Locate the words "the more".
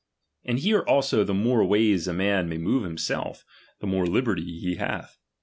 1.23-1.63, 3.81-4.07